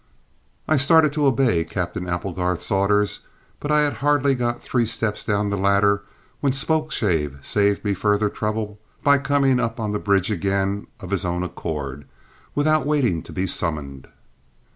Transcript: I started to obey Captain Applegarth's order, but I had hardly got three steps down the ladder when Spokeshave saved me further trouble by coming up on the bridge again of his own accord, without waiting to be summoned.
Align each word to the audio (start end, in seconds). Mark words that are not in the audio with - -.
I 0.67 0.77
started 0.77 1.13
to 1.13 1.27
obey 1.27 1.63
Captain 1.63 2.07
Applegarth's 2.09 2.71
order, 2.71 3.05
but 3.59 3.69
I 3.69 3.83
had 3.83 3.97
hardly 4.01 4.33
got 4.33 4.59
three 4.59 4.87
steps 4.87 5.23
down 5.23 5.51
the 5.51 5.57
ladder 5.57 6.01
when 6.39 6.53
Spokeshave 6.53 7.37
saved 7.45 7.85
me 7.85 7.93
further 7.93 8.27
trouble 8.27 8.79
by 9.03 9.19
coming 9.19 9.59
up 9.59 9.79
on 9.79 9.91
the 9.91 9.99
bridge 9.99 10.31
again 10.31 10.87
of 11.01 11.11
his 11.11 11.23
own 11.23 11.43
accord, 11.43 12.07
without 12.55 12.87
waiting 12.87 13.21
to 13.21 13.31
be 13.31 13.45
summoned. 13.45 14.07